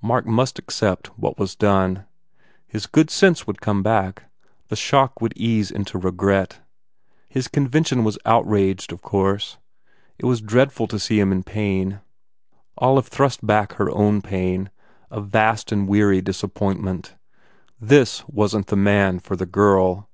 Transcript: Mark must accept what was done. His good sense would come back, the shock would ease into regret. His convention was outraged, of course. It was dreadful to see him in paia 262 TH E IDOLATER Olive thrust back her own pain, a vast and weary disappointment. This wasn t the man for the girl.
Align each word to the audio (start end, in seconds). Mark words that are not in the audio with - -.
Mark 0.00 0.24
must 0.24 0.58
accept 0.58 1.08
what 1.18 1.38
was 1.38 1.54
done. 1.54 2.06
His 2.66 2.86
good 2.86 3.10
sense 3.10 3.46
would 3.46 3.60
come 3.60 3.82
back, 3.82 4.22
the 4.68 4.76
shock 4.76 5.20
would 5.20 5.34
ease 5.36 5.70
into 5.70 5.98
regret. 5.98 6.60
His 7.28 7.48
convention 7.48 8.02
was 8.02 8.18
outraged, 8.24 8.92
of 8.92 9.02
course. 9.02 9.58
It 10.18 10.24
was 10.24 10.40
dreadful 10.40 10.86
to 10.86 10.98
see 10.98 11.20
him 11.20 11.32
in 11.32 11.42
paia 11.42 12.00
262 12.00 12.00
TH 12.00 12.00
E 12.00 12.32
IDOLATER 12.78 12.90
Olive 12.90 13.08
thrust 13.08 13.46
back 13.46 13.72
her 13.74 13.90
own 13.90 14.22
pain, 14.22 14.70
a 15.10 15.20
vast 15.20 15.70
and 15.70 15.86
weary 15.86 16.22
disappointment. 16.22 17.16
This 17.78 18.26
wasn 18.26 18.64
t 18.64 18.68
the 18.70 18.76
man 18.76 19.18
for 19.18 19.36
the 19.36 19.44
girl. 19.44 20.08